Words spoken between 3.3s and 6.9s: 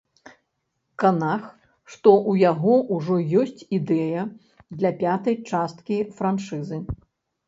ёсць ідэя для пятай часткі франшызы.